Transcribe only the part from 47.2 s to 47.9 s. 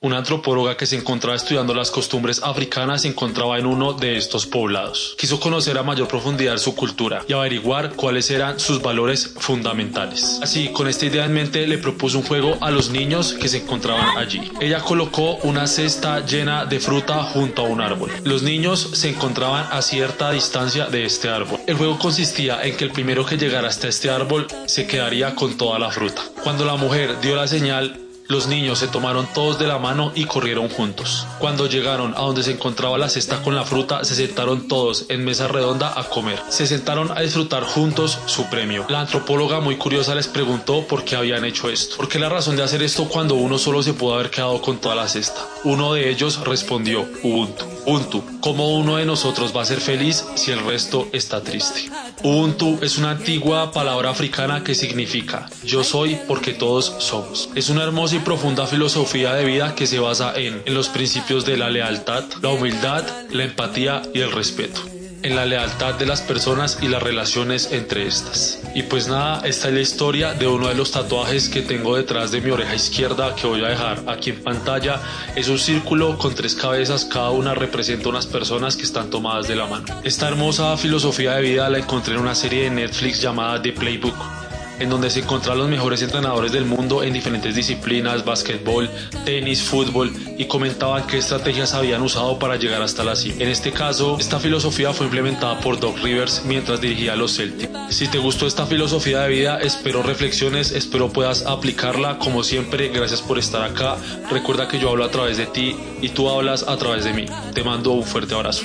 Ubuntu.